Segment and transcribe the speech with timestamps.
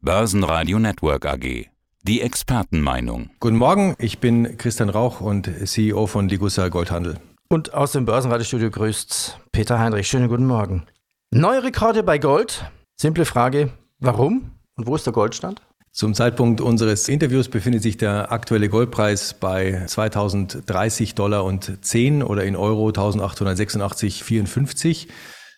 [0.00, 1.66] Börsenradio Network AG.
[2.04, 3.30] Die Expertenmeinung.
[3.40, 7.16] Guten Morgen, ich bin Christian Rauch und CEO von Ligussa Goldhandel.
[7.48, 10.06] Und aus dem Börsenradiostudio grüßt Peter Heinrich.
[10.06, 10.84] Schönen guten Morgen.
[11.32, 12.70] Neue Rekorde bei Gold.
[12.94, 15.62] Simple Frage, warum und wo ist der Goldstand?
[15.90, 22.44] Zum Zeitpunkt unseres Interviews befindet sich der aktuelle Goldpreis bei 2030 Dollar und 10 oder
[22.44, 25.08] in Euro 1886,54.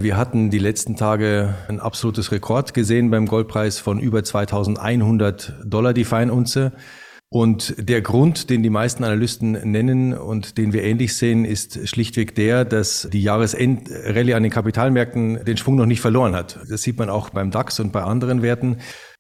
[0.03, 5.93] Wir hatten die letzten Tage ein absolutes Rekord gesehen beim Goldpreis von über 2100 Dollar
[5.93, 6.73] die Feinunze.
[7.29, 12.35] Und der Grund, den die meisten Analysten nennen und den wir ähnlich sehen, ist schlichtweg
[12.35, 16.59] der, dass die Jahresendrallye an den Kapitalmärkten den Schwung noch nicht verloren hat.
[16.71, 18.79] Das sieht man auch beim DAX und bei anderen Werten.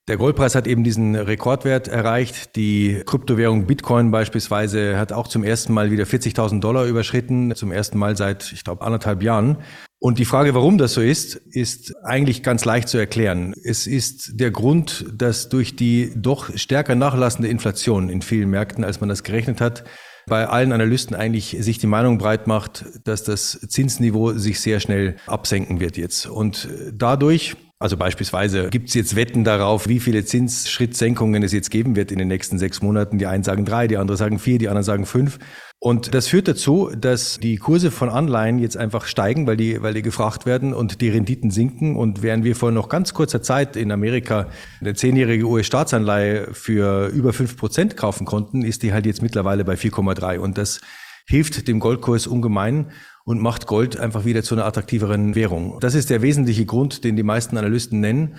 [0.08, 2.56] Der Goldpreis hat eben diesen Rekordwert erreicht.
[2.56, 7.98] Die Kryptowährung Bitcoin beispielsweise hat auch zum ersten Mal wieder 40.000 Dollar überschritten, zum ersten
[7.98, 9.58] Mal seit, ich glaube, anderthalb Jahren.
[10.02, 13.54] Und die Frage, warum das so ist, ist eigentlich ganz leicht zu erklären.
[13.62, 19.00] Es ist der Grund, dass durch die doch stärker nachlassende Inflation in vielen Märkten, als
[19.00, 19.84] man das gerechnet hat,
[20.26, 25.16] bei allen Analysten eigentlich sich die Meinung breit macht, dass das Zinsniveau sich sehr schnell
[25.26, 26.26] absenken wird jetzt.
[26.26, 31.96] Und dadurch also beispielsweise gibt es jetzt Wetten darauf, wie viele Zinsschrittsenkungen es jetzt geben
[31.96, 33.16] wird in den nächsten sechs Monaten.
[33.16, 35.38] Die einen sagen drei, die anderen sagen vier, die anderen sagen fünf.
[35.78, 39.94] Und das führt dazu, dass die Kurse von Anleihen jetzt einfach steigen, weil die, weil
[39.94, 41.96] die gefragt werden und die Renditen sinken.
[41.96, 44.48] Und während wir vor noch ganz kurzer Zeit in Amerika
[44.82, 49.72] eine zehnjährige US-Staatsanleihe für über fünf Prozent kaufen konnten, ist die halt jetzt mittlerweile bei
[49.72, 50.38] 4,3.
[50.38, 50.82] Und das
[51.26, 52.90] hilft dem Goldkurs ungemein
[53.24, 55.78] und macht Gold einfach wieder zu einer attraktiveren Währung.
[55.80, 58.36] Das ist der wesentliche Grund, den die meisten Analysten nennen.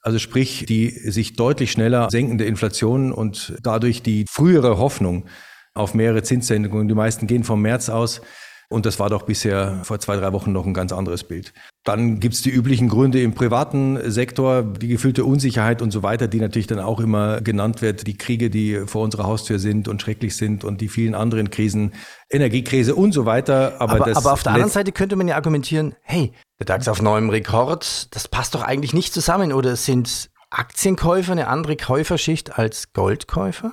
[0.00, 5.26] Also sprich, die sich deutlich schneller senkende Inflation und dadurch die frühere Hoffnung
[5.74, 6.88] auf mehrere Zinssenkungen.
[6.88, 8.20] Die meisten gehen vom März aus.
[8.68, 11.52] Und das war doch bisher vor zwei, drei Wochen noch ein ganz anderes Bild.
[11.84, 16.38] Dann gibt's die üblichen Gründe im privaten Sektor, die gefühlte Unsicherheit und so weiter, die
[16.38, 18.06] natürlich dann auch immer genannt wird.
[18.06, 21.92] Die Kriege, die vor unserer Haustür sind und schrecklich sind und die vielen anderen Krisen,
[22.30, 23.80] Energiekrise und so weiter.
[23.80, 27.02] Aber, aber, aber auf der anderen Seite könnte man ja argumentieren, hey, der DAX auf
[27.02, 29.52] neuem Rekord, das passt doch eigentlich nicht zusammen.
[29.52, 33.72] Oder sind Aktienkäufer eine andere Käuferschicht als Goldkäufer?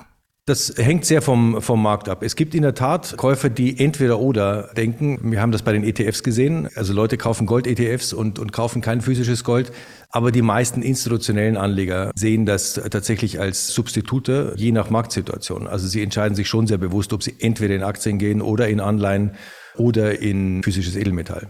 [0.50, 2.24] Das hängt sehr vom, vom Markt ab.
[2.24, 5.30] Es gibt in der Tat Käufer, die entweder oder denken.
[5.30, 6.68] Wir haben das bei den ETFs gesehen.
[6.74, 9.70] Also Leute kaufen Gold-ETFs und, und kaufen kein physisches Gold.
[10.08, 15.68] Aber die meisten institutionellen Anleger sehen das tatsächlich als Substitute, je nach Marktsituation.
[15.68, 18.80] Also sie entscheiden sich schon sehr bewusst, ob sie entweder in Aktien gehen oder in
[18.80, 19.36] Anleihen
[19.76, 21.46] oder in physisches Edelmetall.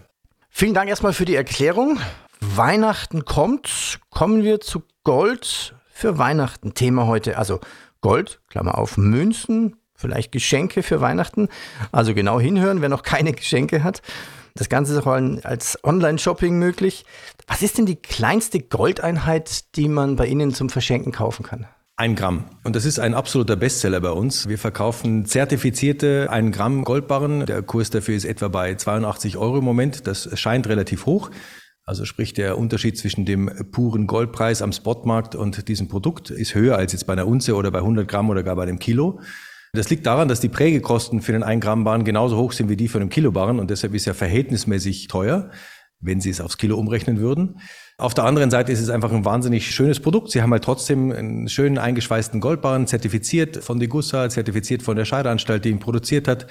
[0.51, 1.97] Vielen Dank erstmal für die Erklärung.
[2.39, 3.99] Weihnachten kommt.
[4.11, 6.75] Kommen wir zu Gold für Weihnachten.
[6.75, 7.39] Thema heute.
[7.39, 7.61] Also
[8.01, 11.47] Gold, Klammer auf, Münzen, vielleicht Geschenke für Weihnachten.
[11.91, 14.01] Also genau hinhören, wer noch keine Geschenke hat.
[14.55, 15.07] Das Ganze ist auch
[15.43, 17.05] als Online-Shopping möglich.
[17.47, 21.67] Was ist denn die kleinste Goldeinheit, die man bei Ihnen zum Verschenken kaufen kann?
[21.95, 22.45] Ein Gramm.
[22.63, 24.49] Und das ist ein absoluter Bestseller bei uns.
[24.49, 27.45] Wir verkaufen zertifizierte 1 Gramm Goldbarren.
[27.45, 30.07] Der Kurs dafür ist etwa bei 82 Euro im Moment.
[30.07, 31.29] Das scheint relativ hoch.
[31.85, 36.77] Also sprich, der Unterschied zwischen dem puren Goldpreis am Spotmarkt und diesem Produkt ist höher
[36.77, 39.19] als jetzt bei einer Unze oder bei 100 Gramm oder gar bei einem Kilo.
[39.73, 42.75] Das liegt daran, dass die Prägekosten für den 1 Gramm Barren genauso hoch sind wie
[42.75, 45.49] die für einen Kilo Barren und deshalb ist er verhältnismäßig teuer,
[46.01, 47.59] wenn Sie es aufs Kilo umrechnen würden.
[47.97, 50.31] Auf der anderen Seite ist es einfach ein wahnsinnig schönes Produkt.
[50.31, 55.63] Sie haben halt trotzdem einen schönen eingeschweißten Goldbarren, zertifiziert von Degussa, zertifiziert von der Scheideanstalt,
[55.63, 56.47] die ihn produziert hat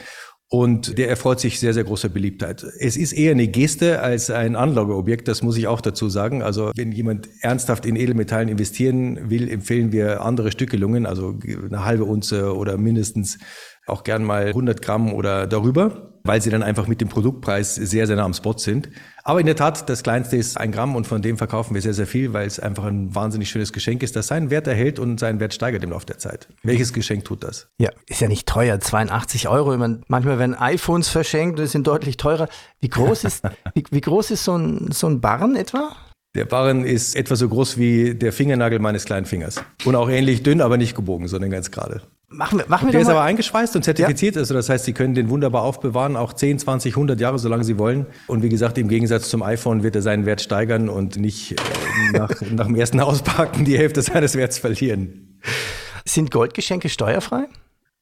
[0.53, 2.67] und der erfreut sich sehr, sehr großer Beliebtheit.
[2.81, 6.43] Es ist eher eine Geste als ein Anlageobjekt, das muss ich auch dazu sagen.
[6.43, 12.05] Also wenn jemand ernsthaft in Edelmetallen investieren will, empfehlen wir andere Stückelungen, also eine halbe
[12.05, 13.39] Unze oder mindestens
[13.87, 18.07] auch gern mal 100 Gramm oder darüber, weil sie dann einfach mit dem Produktpreis sehr,
[18.07, 18.89] sehr nah am Spot sind.
[19.23, 21.95] Aber in der Tat, das kleinste ist ein Gramm und von dem verkaufen wir sehr,
[21.95, 25.21] sehr viel, weil es einfach ein wahnsinnig schönes Geschenk ist, das seinen Wert erhält und
[25.21, 26.49] seinen Wert steigert im Laufe der Zeit.
[26.63, 27.69] Welches Geschenk tut das?
[27.79, 29.77] Ja, ist ja nicht teuer, 82 Euro.
[29.77, 32.49] Meine, manchmal werden iPhones verschenkt, die sind deutlich teurer.
[32.81, 33.43] Wie groß ist,
[33.75, 35.93] wie, wie groß ist so ein, so ein Barren etwa?
[36.37, 39.63] Der Barren ist etwa so groß wie der Fingernagel meines kleinen Fingers.
[39.85, 42.03] Und auch ähnlich dünn, aber nicht gebogen, sondern ganz gerade.
[42.33, 44.37] Machen wir, machen wir Der ist aber eingeschweißt und zertifiziert.
[44.37, 44.41] Ja.
[44.41, 47.77] Also das heißt, Sie können den wunderbar aufbewahren, auch 10, 20, 100 Jahre, solange Sie
[47.77, 48.07] wollen.
[48.29, 52.17] Und wie gesagt, im Gegensatz zum iPhone wird er seinen Wert steigern und nicht äh,
[52.17, 55.41] nach, nach dem ersten Auspacken die Hälfte seines Werts verlieren.
[56.05, 57.49] Sind Goldgeschenke steuerfrei?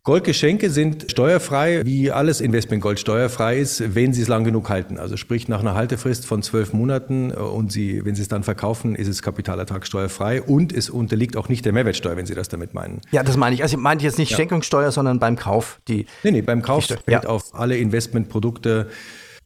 [0.09, 4.97] Goldgeschenke sind steuerfrei, wie alles Investmentgold steuerfrei ist, wenn Sie es lang genug halten.
[4.97, 8.43] Also sprich nach einer Haltefrist von zwölf Monaten äh, und Sie, wenn Sie es dann
[8.43, 12.73] verkaufen, ist es kapitalertragssteuerfrei und es unterliegt auch nicht der Mehrwertsteuer, wenn Sie das damit
[12.73, 13.03] meinen.
[13.11, 13.63] Ja, das meine ich.
[13.63, 14.39] Also ich meine jetzt nicht ja.
[14.39, 15.79] Schenkungssteuer, sondern beim Kauf.
[15.89, 17.25] Die, nee, nee, beim Kauf fällt ja.
[17.25, 18.89] auf alle Investmentprodukte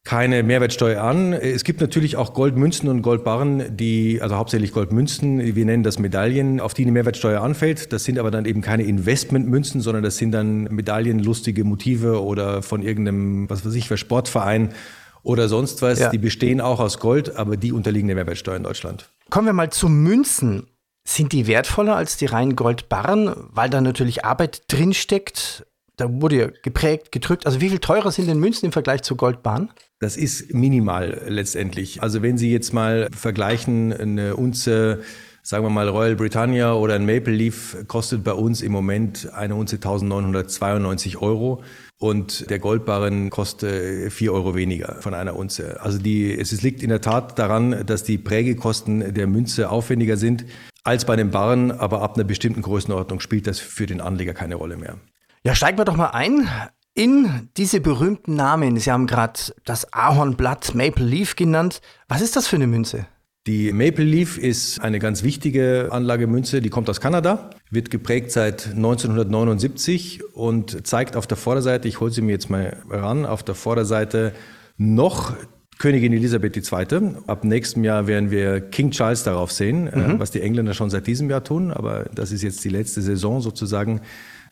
[0.04, 1.32] keine Mehrwertsteuer an.
[1.32, 6.60] Es gibt natürlich auch Goldmünzen und Goldbarren, die, also hauptsächlich Goldmünzen, wir nennen das Medaillen,
[6.60, 7.92] auf die eine Mehrwertsteuer anfällt.
[7.92, 12.62] Das sind aber dann eben keine Investmentmünzen, sondern das sind dann Medaillen, lustige Motive oder
[12.62, 14.74] von irgendeinem, was weiß ich, für Sportverein
[15.22, 16.00] oder sonst was.
[16.00, 16.10] Ja.
[16.10, 19.08] Die bestehen auch aus Gold, aber die unterliegen der Mehrwertsteuer in Deutschland.
[19.30, 20.66] Kommen wir mal zu Münzen.
[21.06, 25.66] Sind die wertvoller als die reinen Goldbarren, weil da natürlich Arbeit drinsteckt?
[25.96, 27.46] Da wurde ja geprägt, gedrückt.
[27.46, 29.70] Also wie viel teurer sind denn Münzen im Vergleich zu Goldbarren?
[30.02, 32.02] Das ist minimal letztendlich.
[32.02, 35.00] Also wenn Sie jetzt mal vergleichen, eine Unze,
[35.44, 39.54] sagen wir mal Royal Britannia oder ein Maple Leaf kostet bei uns im Moment eine
[39.54, 41.62] Unze 1992 Euro
[41.98, 45.80] und der Goldbarren kostet vier Euro weniger von einer Unze.
[45.80, 50.44] Also die, es liegt in der Tat daran, dass die Prägekosten der Münze aufwendiger sind
[50.82, 54.56] als bei den Barren, aber ab einer bestimmten Größenordnung spielt das für den Anleger keine
[54.56, 54.96] Rolle mehr.
[55.44, 56.48] Ja, steigen wir doch mal ein
[56.94, 58.76] in diese berühmten Namen.
[58.76, 61.80] Sie haben gerade das Ahornblatt Maple Leaf genannt.
[62.08, 63.06] Was ist das für eine Münze?
[63.48, 68.68] Die Maple Leaf ist eine ganz wichtige Anlagemünze, die kommt aus Kanada, wird geprägt seit
[68.68, 73.56] 1979 und zeigt auf der Vorderseite, ich hole sie mir jetzt mal ran, auf der
[73.56, 74.32] Vorderseite
[74.76, 75.34] noch
[75.78, 77.16] Königin Elisabeth II.
[77.26, 80.20] Ab nächstem Jahr werden wir King Charles darauf sehen, äh, mhm.
[80.20, 83.40] was die Engländer schon seit diesem Jahr tun, aber das ist jetzt die letzte Saison
[83.40, 84.02] sozusagen,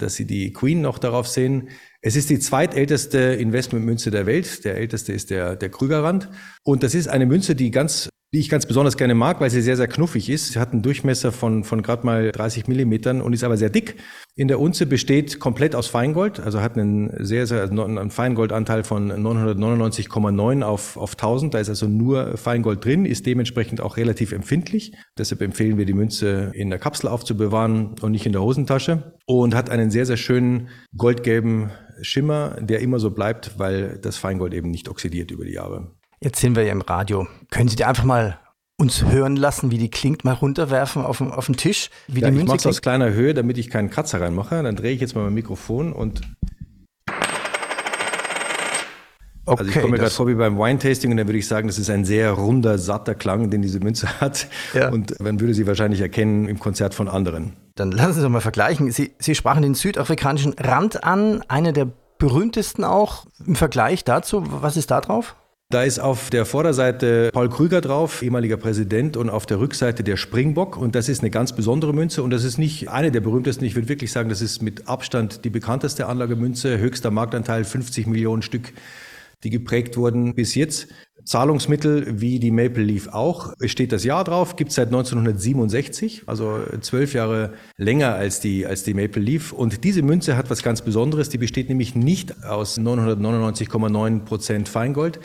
[0.03, 1.69] dass sie die Queen noch darauf sehen.
[2.03, 4.65] Es ist die zweitälteste Investmentmünze der Welt.
[4.65, 6.29] Der älteste ist der, der Krügerrand.
[6.63, 9.61] Und das ist eine Münze, die ganz die ich ganz besonders gerne mag, weil sie
[9.61, 10.53] sehr, sehr knuffig ist.
[10.53, 13.97] Sie hat einen Durchmesser von, von gerade mal 30 Millimetern und ist aber sehr dick.
[14.37, 18.85] In der Unze besteht komplett aus Feingold, also hat einen sehr, sehr, also einen Feingoldanteil
[18.85, 21.55] von 999,9 auf, auf 1000.
[21.55, 24.95] Da ist also nur Feingold drin, ist dementsprechend auch relativ empfindlich.
[25.19, 29.19] Deshalb empfehlen wir die Münze in der Kapsel aufzubewahren und nicht in der Hosentasche.
[29.27, 31.71] Und hat einen sehr, sehr schönen goldgelben
[32.03, 36.00] Schimmer, der immer so bleibt, weil das Feingold eben nicht oxidiert über die Jahre.
[36.23, 37.27] Jetzt sind wir ja im Radio.
[37.51, 38.39] Können Sie dir einfach mal
[38.77, 41.89] uns hören lassen, wie die klingt, mal runterwerfen auf, auf den Tisch?
[42.09, 44.63] Wie ja, die Münze ich mache es aus kleiner Höhe, damit ich keinen Kratzer reinmache.
[44.63, 46.21] Dann drehe ich jetzt mal mein Mikrofon und
[49.47, 51.67] Okay, also ich komme mir gerade vor wie beim Wine-Tasting und dann würde ich sagen,
[51.67, 54.47] das ist ein sehr runder, satter Klang, den diese Münze hat.
[54.75, 54.91] Ja.
[54.91, 57.55] Und man würde sie wahrscheinlich erkennen im Konzert von anderen.
[57.77, 58.91] Dann lassen Sie uns mal vergleichen.
[58.93, 61.89] Sie, sie sprachen den südafrikanischen Rand an, einer der
[62.19, 64.45] berühmtesten auch im Vergleich dazu.
[64.47, 65.35] Was ist da drauf?
[65.73, 70.17] Da ist auf der Vorderseite Paul Krüger drauf, ehemaliger Präsident, und auf der Rückseite der
[70.17, 70.77] Springbock.
[70.77, 72.25] Und das ist eine ganz besondere Münze.
[72.25, 73.65] Und das ist nicht eine der berühmtesten.
[73.65, 76.77] Ich würde wirklich sagen, das ist mit Abstand die bekannteste Anlagemünze.
[76.79, 78.73] Höchster Marktanteil 50 Millionen Stück,
[79.45, 80.89] die geprägt wurden bis jetzt.
[81.25, 83.53] Zahlungsmittel wie die Maple Leaf auch.
[83.61, 88.67] Es steht das Jahr drauf, gibt es seit 1967, also zwölf Jahre länger als die,
[88.67, 89.53] als die Maple Leaf.
[89.53, 91.29] Und diese Münze hat was ganz Besonderes.
[91.29, 95.21] Die besteht nämlich nicht aus 999,9 Prozent Feingold,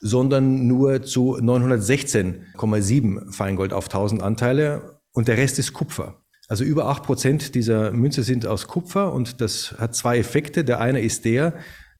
[0.00, 6.20] sondern nur zu 916,7 Feingold auf 1000 Anteile und der Rest ist Kupfer.
[6.48, 10.62] Also über acht Prozent dieser Münze sind aus Kupfer und das hat zwei Effekte.
[10.64, 11.54] Der eine ist der,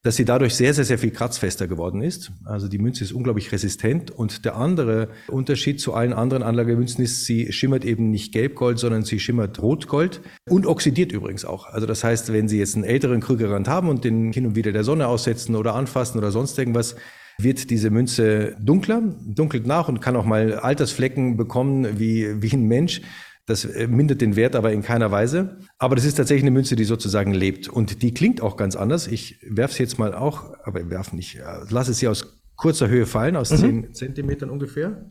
[0.04, 2.30] dass sie dadurch sehr, sehr, sehr viel kratzfester geworden ist.
[2.44, 4.10] Also die Münze ist unglaublich resistent.
[4.10, 9.04] Und der andere Unterschied zu allen anderen Anlagemünzen ist, sie schimmert eben nicht Gelbgold, sondern
[9.04, 11.66] sie schimmert Rotgold und oxidiert übrigens auch.
[11.66, 14.72] Also das heißt, wenn Sie jetzt einen älteren Krügerrand haben und den hin und wieder
[14.72, 16.96] der Sonne aussetzen oder anfassen oder sonst irgendwas,
[17.38, 22.66] wird diese Münze dunkler, dunkelt nach und kann auch mal Altersflecken bekommen wie, wie ein
[22.66, 23.00] Mensch.
[23.46, 25.58] Das äh, mindert den Wert aber in keiner Weise.
[25.78, 27.68] Aber das ist tatsächlich eine Münze, die sozusagen lebt.
[27.68, 29.06] Und die klingt auch ganz anders.
[29.06, 33.36] Ich werfe sie jetzt mal auch, aber werf nicht, lasse sie aus kurzer Höhe fallen,
[33.36, 33.56] aus mhm.
[33.56, 35.10] 10 Zentimetern ungefähr.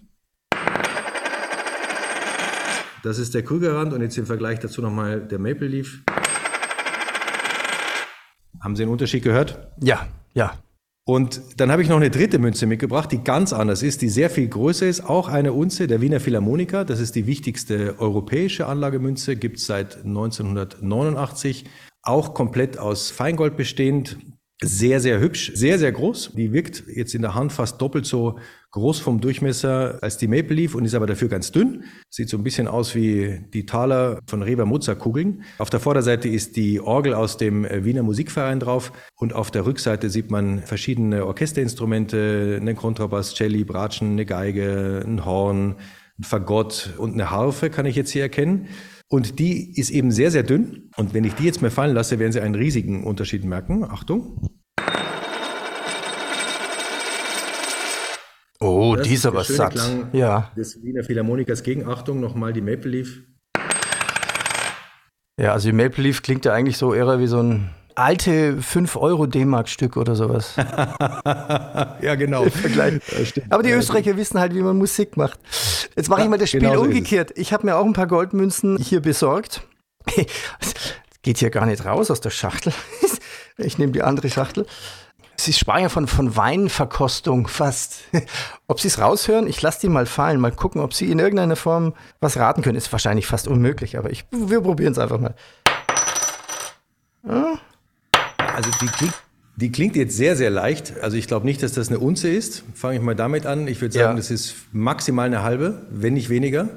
[3.03, 5.99] Das ist der Krügerrand und jetzt im Vergleich dazu nochmal der Maple Leaf.
[8.61, 9.67] Haben Sie einen Unterschied gehört?
[9.81, 10.53] Ja, ja.
[11.05, 14.29] Und dann habe ich noch eine dritte Münze mitgebracht, die ganz anders ist, die sehr
[14.29, 15.01] viel größer ist.
[15.01, 16.85] Auch eine Unze der Wiener Philharmoniker.
[16.85, 21.65] Das ist die wichtigste europäische Anlagemünze, gibt es seit 1989.
[22.03, 24.17] Auch komplett aus Feingold bestehend.
[24.61, 26.31] Sehr, sehr hübsch, sehr, sehr groß.
[26.37, 28.39] Die wirkt jetzt in der Hand fast doppelt so
[28.73, 31.83] groß vom Durchmesser als die Maple Leaf und ist aber dafür ganz dünn.
[32.09, 35.43] Sieht so ein bisschen aus wie die Taler von Reber Mozart Kugeln.
[35.59, 40.09] Auf der Vorderseite ist die Orgel aus dem Wiener Musikverein drauf und auf der Rückseite
[40.09, 45.75] sieht man verschiedene Orchesterinstrumente, einen Kontrabass, Celli, Bratschen, eine Geige, ein Horn,
[46.19, 48.67] ein Fagott und eine Harfe kann ich jetzt hier erkennen.
[49.07, 50.89] Und die ist eben sehr, sehr dünn.
[50.97, 53.83] Und wenn ich die jetzt mal fallen lasse, werden Sie einen riesigen Unterschied merken.
[53.83, 54.62] Achtung.
[58.63, 59.73] Oh, das dieser was satt.
[59.73, 60.51] Klang ja.
[60.55, 63.21] Des Wiener Philharmonikers gegen Achtung nochmal die Maple Leaf.
[65.37, 68.95] Ja, also die Maple Leaf klingt ja eigentlich so eher wie so ein alte 5
[68.95, 70.55] Euro D-Mark-Stück oder sowas.
[70.57, 72.45] ja, genau.
[73.49, 75.39] Aber die Österreicher wissen halt, wie man Musik macht.
[75.95, 77.31] Jetzt mache ich mal das Spiel genau so umgekehrt.
[77.35, 79.67] Ich habe mir auch ein paar Goldmünzen hier besorgt.
[81.21, 82.73] Geht hier gar nicht raus aus der Schachtel.
[83.57, 84.65] Ich nehme die andere Schachtel.
[85.43, 87.99] Sie sprachen ja von, von Weinverkostung fast.
[88.67, 91.57] ob Sie es raushören, ich lasse die mal fallen, mal gucken, ob Sie in irgendeiner
[91.57, 92.77] Form was raten können.
[92.77, 95.35] Ist wahrscheinlich fast unmöglich, aber ich, wir probieren es einfach mal.
[97.27, 97.59] Ja.
[98.37, 99.13] Also die klingt,
[99.57, 100.93] die klingt jetzt sehr, sehr leicht.
[101.01, 102.63] Also ich glaube nicht, dass das eine Unze ist.
[102.73, 103.67] Fange ich mal damit an.
[103.67, 104.15] Ich würde sagen, ja.
[104.15, 106.69] das ist maximal eine halbe, wenn nicht weniger.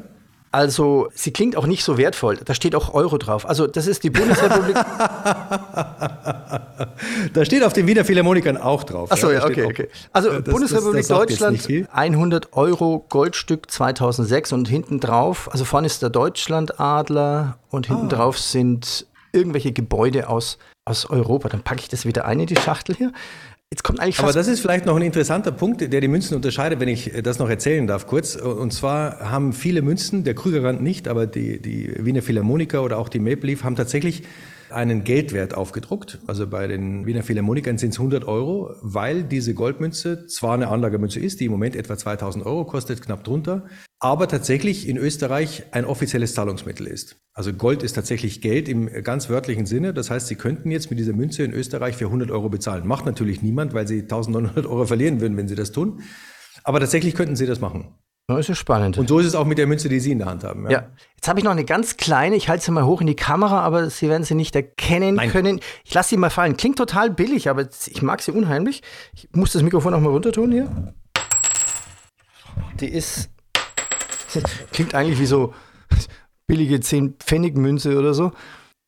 [0.53, 2.39] Also, sie klingt auch nicht so wertvoll.
[2.43, 3.47] Da steht auch Euro drauf.
[3.47, 4.75] Also, das ist die Bundesrepublik.
[7.33, 9.11] da steht auf den Wiener Philharmonikern auch drauf.
[9.11, 9.89] Achso, ja, okay, okay.
[10.13, 15.87] Also, das, Bundesrepublik das, das Deutschland, 100 Euro Goldstück 2006 und hinten drauf, also vorne
[15.87, 18.17] ist der Deutschlandadler und hinten ah.
[18.17, 21.49] drauf sind irgendwelche Gebäude aus, aus Europa.
[21.49, 23.13] Dann packe ich das wieder ein in die Schachtel hier.
[23.71, 26.79] Jetzt kommt eigentlich Aber das ist vielleicht noch ein interessanter Punkt, der die Münzen unterscheidet,
[26.79, 28.37] wenn ich das noch erzählen darf kurz.
[28.37, 33.09] Und zwar haben viele Münzen, der Krügerrand nicht, aber die, die Wiener Philharmoniker oder auch
[33.09, 34.23] die Maple Leaf haben tatsächlich
[34.71, 36.19] einen Geldwert aufgedruckt.
[36.27, 41.21] Also bei den Wiener Philharmonikern sind es 100 Euro, weil diese Goldmünze zwar eine Anlagemünze
[41.21, 43.67] ist, die im Moment etwa 2000 Euro kostet, knapp drunter,
[43.99, 47.17] aber tatsächlich in Österreich ein offizielles Zahlungsmittel ist.
[47.33, 49.93] Also Gold ist tatsächlich Geld im ganz wörtlichen Sinne.
[49.93, 52.87] Das heißt, Sie könnten jetzt mit dieser Münze in Österreich für 100 Euro bezahlen.
[52.87, 56.03] Macht natürlich niemand, weil Sie 1900 Euro verlieren würden, wenn Sie das tun.
[56.65, 57.95] Aber tatsächlich könnten Sie das machen.
[58.29, 58.99] Das ist ja spannend.
[58.99, 60.65] Und so ist es auch mit der Münze, die Sie in der Hand haben.
[60.65, 60.71] Ja.
[60.71, 60.91] ja.
[61.15, 63.61] Jetzt habe ich noch eine ganz kleine, ich halte sie mal hoch in die Kamera,
[63.61, 65.31] aber Sie werden sie nicht erkennen Nein.
[65.31, 65.61] können.
[65.85, 66.57] Ich lasse sie mal fallen.
[66.57, 68.83] Klingt total billig, aber ich mag sie unheimlich.
[69.15, 70.95] Ich muss das Mikrofon auch mal runter tun hier.
[72.81, 73.31] Die ist.
[74.73, 75.55] Klingt eigentlich wie so
[76.49, 78.33] billige 10 Pfennig Münze oder so.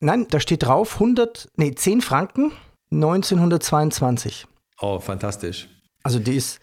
[0.01, 2.51] Nein, da steht drauf 100, nee, 10 Franken
[2.91, 4.47] 1922.
[4.81, 5.69] Oh, fantastisch.
[6.03, 6.59] Also die ist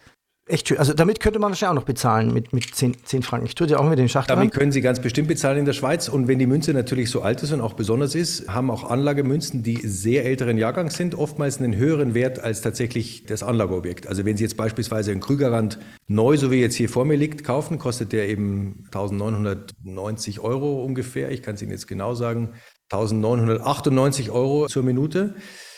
[0.49, 0.77] Echt schön.
[0.77, 3.47] Also damit könnte man wahrscheinlich auch noch bezahlen mit, mit 10, 10 Franken.
[3.47, 4.33] Ich tue dir auch mit den Schachtel.
[4.33, 6.07] Damit können Sie ganz bestimmt bezahlen in der Schweiz.
[6.07, 9.61] Und wenn die Münze natürlich so alt ist und auch besonders ist, haben auch Anlagemünzen,
[9.61, 14.07] die sehr älteren Jahrgangs sind, oftmals einen höheren Wert als tatsächlich das Anlageobjekt.
[14.07, 17.43] Also wenn Sie jetzt beispielsweise einen Krügerrand neu, so wie jetzt hier vor mir liegt,
[17.43, 21.29] kaufen, kostet der eben 1990 Euro ungefähr.
[21.31, 22.53] Ich kann es Ihnen jetzt genau sagen.
[22.89, 25.35] 1998 Euro zur Minute.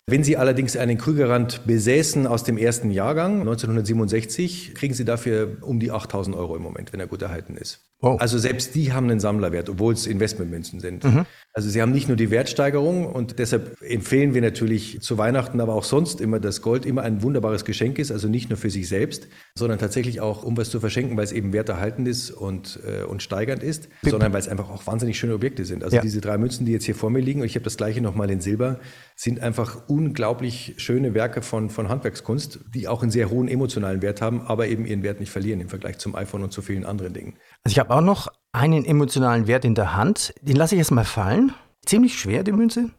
[0.10, 5.80] Wenn Sie allerdings einen Krügerrand besäßen aus dem ersten Jahrgang, 1967, kriegen Sie dafür um
[5.80, 7.90] die 8000 Euro im Moment, wenn er gut erhalten ist.
[8.02, 8.22] Wow.
[8.22, 11.04] Also selbst die haben einen Sammlerwert, obwohl es Investmentmünzen sind.
[11.04, 11.26] Mhm.
[11.52, 15.74] Also sie haben nicht nur die Wertsteigerung und deshalb empfehlen wir natürlich zu Weihnachten, aber
[15.74, 18.88] auch sonst immer, dass Gold immer ein wunderbares Geschenk ist, also nicht nur für sich
[18.88, 23.04] selbst, sondern tatsächlich auch, um was zu verschenken, weil es eben werterhaltend ist und, äh,
[23.04, 24.12] und steigernd ist, Bitte.
[24.12, 25.84] sondern weil es einfach auch wahnsinnig schöne Objekte sind.
[25.84, 26.02] Also ja.
[26.02, 28.32] diese drei Münzen, die jetzt hier vor mir liegen, und ich habe das gleiche nochmal
[28.32, 28.80] in Silber,
[29.18, 34.22] sind einfach unglaublich schöne Werke von, von Handwerkskunst, die auch einen sehr hohen emotionalen Wert
[34.22, 37.14] haben, aber eben ihren Wert nicht verlieren im Vergleich zum iPhone und zu vielen anderen
[37.14, 37.34] Dingen.
[37.66, 40.34] Also ich habe auch noch einen emotionalen Wert in der Hand.
[40.42, 41.52] Den lasse ich jetzt mal fallen.
[41.86, 42.92] Ziemlich schwer, die Münze.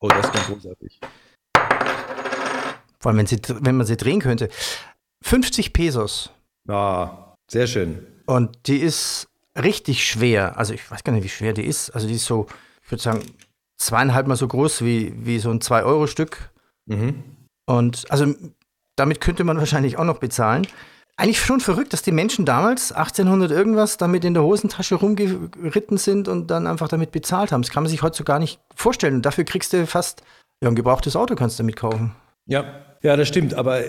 [0.00, 1.00] Oh, das ist ganz großartig.
[2.98, 4.48] Vor allem, wenn, sie, wenn man sie drehen könnte.
[5.22, 6.30] 50 Pesos.
[6.66, 8.06] Ah, sehr schön.
[8.24, 10.56] Und die ist richtig schwer.
[10.56, 11.90] Also ich weiß gar nicht, wie schwer die ist.
[11.90, 12.46] Also die ist so,
[12.82, 13.20] ich würde sagen,
[13.78, 16.50] zweieinhalb Mal so groß wie, wie so ein 2-Euro-Stück.
[16.86, 17.22] Mhm.
[17.66, 18.34] Und also
[18.96, 20.66] damit könnte man wahrscheinlich auch noch bezahlen.
[21.16, 26.28] Eigentlich schon verrückt, dass die Menschen damals, 1800 irgendwas, damit in der Hosentasche rumgeritten sind
[26.28, 27.62] und dann einfach damit bezahlt haben.
[27.62, 29.16] Das kann man sich heute so gar nicht vorstellen.
[29.16, 30.22] Und dafür kriegst du fast,
[30.62, 32.14] ja, ein gebrauchtes Auto kannst du damit kaufen.
[32.46, 33.54] Ja, ja, das stimmt.
[33.54, 33.80] Aber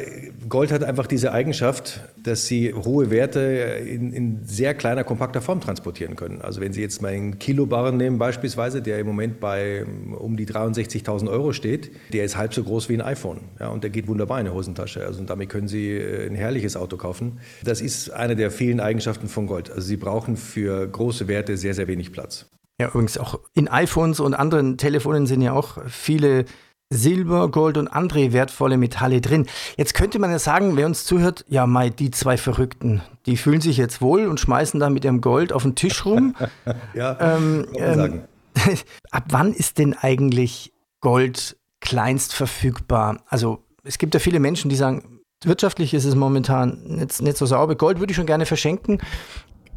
[0.48, 5.62] Gold hat einfach diese Eigenschaft, dass sie hohe Werte in, in, sehr kleiner, kompakter Form
[5.62, 6.42] transportieren können.
[6.42, 9.86] Also wenn Sie jetzt mal einen Kilobarren nehmen beispielsweise, der im Moment bei
[10.18, 13.39] um die 63.000 Euro steht, der ist halb so groß wie ein iPhone.
[13.60, 15.06] Ja, und der geht wunderbar in eine Hosentasche.
[15.06, 17.39] Also damit können Sie äh, ein herrliches Auto kaufen.
[17.63, 19.72] Das ist eine der vielen Eigenschaften von Gold.
[19.72, 22.48] Also Sie brauchen für große Werte sehr, sehr wenig Platz.
[22.80, 26.46] Ja, übrigens auch in iPhones und anderen Telefonen sind ja auch viele
[26.91, 29.46] Silber, Gold und andere wertvolle Metalle drin.
[29.77, 33.62] Jetzt könnte man ja sagen, wer uns zuhört, ja, Mai, die zwei Verrückten, die fühlen
[33.62, 36.36] sich jetzt wohl und schmeißen da mit ihrem Gold auf den Tisch rum.
[36.96, 38.24] ja, ähm, ähm, sagen.
[39.12, 43.22] ab wann ist denn eigentlich Gold kleinst verfügbar?
[43.27, 47.46] Also es gibt ja viele Menschen, die sagen, wirtschaftlich ist es momentan nicht, nicht so
[47.46, 47.75] sauber.
[47.75, 49.00] Gold würde ich schon gerne verschenken.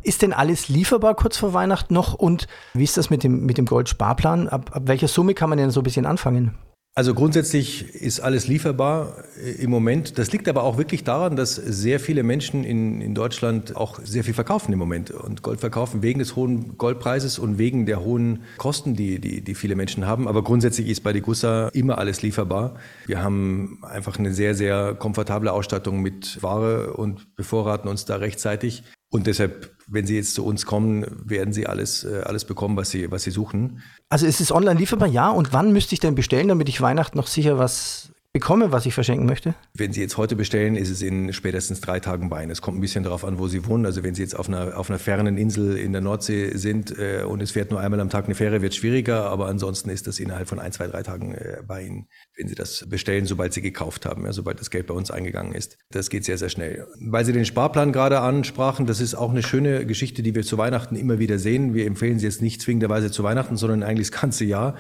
[0.03, 2.15] Ist denn alles lieferbar kurz vor Weihnachten noch?
[2.15, 4.49] Und wie ist das mit dem, mit dem Goldsparplan?
[4.49, 6.59] Ab, ab welcher Summe kann man denn so ein bisschen anfangen?
[6.95, 10.19] Also grundsätzlich ist alles lieferbar äh, im Moment.
[10.19, 14.25] Das liegt aber auch wirklich daran, dass sehr viele Menschen in, in Deutschland auch sehr
[14.25, 18.43] viel verkaufen im Moment und Gold verkaufen wegen des hohen Goldpreises und wegen der hohen
[18.59, 20.29] Kosten, die, die, die viele Menschen haben.
[20.29, 22.75] Aber grundsätzlich ist bei Degussa immer alles lieferbar.
[23.07, 28.83] Wir haben einfach eine sehr, sehr komfortable Ausstattung mit Ware und bevorraten uns da rechtzeitig.
[29.13, 32.89] Und deshalb, wenn Sie jetzt zu uns kommen, werden Sie alles, äh, alles bekommen, was
[32.89, 33.83] Sie, was Sie suchen.
[34.09, 35.07] Also ist es online lieferbar?
[35.07, 35.29] Ja.
[35.29, 38.95] Und wann müsste ich denn bestellen, damit ich Weihnachten noch sicher was bekomme, was ich
[38.95, 39.55] verschenken möchte?
[39.75, 42.51] Wenn Sie jetzt heute bestellen, ist es in spätestens drei Tagen bei Ihnen.
[42.51, 43.85] Es kommt ein bisschen darauf an, wo Sie wohnen.
[43.85, 47.25] Also wenn Sie jetzt auf einer, auf einer fernen Insel in der Nordsee sind äh,
[47.25, 49.27] und es fährt nur einmal am Tag eine Fähre, wird es schwieriger.
[49.27, 52.55] Aber ansonsten ist das innerhalb von ein, zwei, drei Tagen äh, bei Ihnen, wenn Sie
[52.55, 55.77] das bestellen, sobald Sie gekauft haben, ja, sobald das Geld bei uns eingegangen ist.
[55.91, 56.87] Das geht sehr, sehr schnell.
[57.01, 60.57] Weil Sie den Sparplan gerade ansprachen, das ist auch eine schöne Geschichte, die wir zu
[60.57, 61.75] Weihnachten immer wieder sehen.
[61.75, 64.77] Wir empfehlen Sie jetzt nicht zwingenderweise zu Weihnachten, sondern eigentlich das ganze Jahr.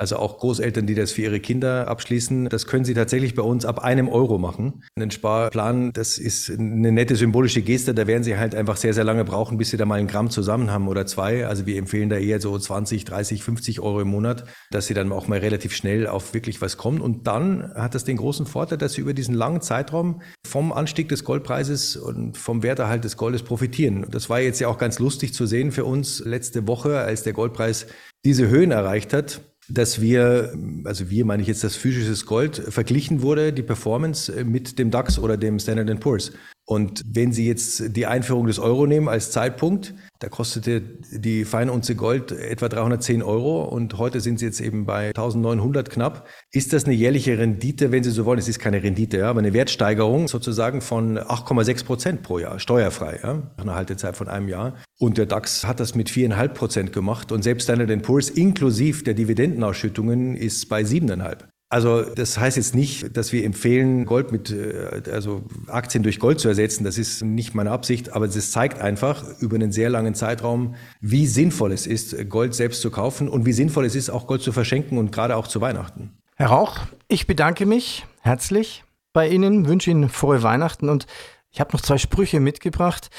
[0.00, 3.64] Also auch Großeltern, die das für ihre Kinder abschließen, das können sie tatsächlich bei uns
[3.64, 4.84] ab einem Euro machen.
[4.94, 9.02] Einen Sparplan, das ist eine nette symbolische Geste, da werden sie halt einfach sehr, sehr
[9.02, 11.48] lange brauchen, bis sie da mal ein Gramm zusammen haben oder zwei.
[11.48, 15.10] Also wir empfehlen da eher so 20, 30, 50 Euro im Monat, dass sie dann
[15.10, 17.00] auch mal relativ schnell auf wirklich was kommen.
[17.00, 21.08] Und dann hat das den großen Vorteil, dass sie über diesen langen Zeitraum vom Anstieg
[21.08, 24.06] des Goldpreises und vom Werterhalt des Goldes profitieren.
[24.12, 27.32] Das war jetzt ja auch ganz lustig zu sehen für uns letzte Woche, als der
[27.32, 27.88] Goldpreis
[28.24, 33.22] diese Höhen erreicht hat dass wir, also wir meine ich jetzt das physische Gold, verglichen
[33.22, 36.32] wurde, die Performance äh, mit dem DAX oder dem Standard Poor's.
[36.68, 41.94] Und wenn Sie jetzt die Einführung des Euro nehmen als Zeitpunkt, da kostete die Feinunze
[41.94, 46.28] Gold etwa 310 Euro und heute sind sie jetzt eben bei 1900 knapp.
[46.52, 48.38] Ist das eine jährliche Rendite, wenn Sie so wollen?
[48.38, 53.18] Es ist keine Rendite, ja, aber eine Wertsteigerung sozusagen von 8,6 Prozent pro Jahr, steuerfrei,
[53.22, 54.74] ja, nach einer Haltezeit von einem Jahr.
[54.98, 59.14] Und der DAX hat das mit viereinhalb Prozent gemacht und selbst Standard Poor's inklusive der
[59.14, 61.48] Dividendenausschüttungen ist bei siebeneinhalb.
[61.70, 66.40] Also das heißt jetzt nicht, dass wir empfehlen, Gold mit, äh, also Aktien durch Gold
[66.40, 66.84] zu ersetzen.
[66.84, 71.26] Das ist nicht meine Absicht, aber es zeigt einfach über einen sehr langen Zeitraum, wie
[71.26, 74.52] sinnvoll es ist, Gold selbst zu kaufen und wie sinnvoll es ist, auch Gold zu
[74.52, 76.16] verschenken und gerade auch zu Weihnachten.
[76.36, 81.06] Herr Rauch, ich bedanke mich herzlich bei Ihnen, wünsche Ihnen frohe Weihnachten und
[81.50, 83.10] ich habe noch zwei Sprüche mitgebracht.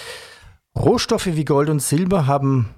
[0.75, 2.69] Rohstoffe wie Gold und Silber haben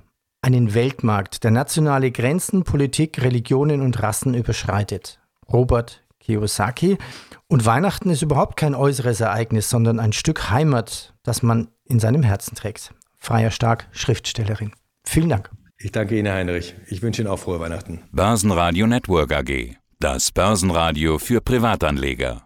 [0.41, 5.20] einen Weltmarkt, der nationale Grenzen, Politik, Religionen und Rassen überschreitet.
[5.53, 6.97] Robert Kiyosaki.
[7.47, 12.23] Und Weihnachten ist überhaupt kein äußeres Ereignis, sondern ein Stück Heimat, das man in seinem
[12.23, 12.93] Herzen trägt.
[13.17, 14.71] Freier Stark, Schriftstellerin.
[15.03, 15.49] Vielen Dank.
[15.77, 16.75] Ich danke Ihnen, Heinrich.
[16.87, 18.03] Ich wünsche Ihnen auch frohe Weihnachten.
[18.11, 19.75] Börsenradio Network AG.
[19.99, 22.43] Das Börsenradio für Privatanleger.